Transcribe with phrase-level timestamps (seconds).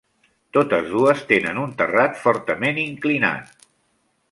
[0.55, 3.57] Totes dues tenen un terrat fortament inclinat.